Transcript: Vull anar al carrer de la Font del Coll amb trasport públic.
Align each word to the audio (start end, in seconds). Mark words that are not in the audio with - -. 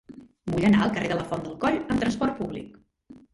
Vull 0.53 0.63
anar 0.69 0.79
al 0.85 0.93
carrer 0.95 1.11
de 1.11 1.17
la 1.19 1.25
Font 1.33 1.43
del 1.49 1.59
Coll 1.67 1.77
amb 1.83 2.01
trasport 2.05 2.35
públic. 2.41 2.83